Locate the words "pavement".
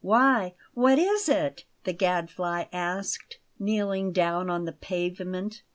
4.71-5.61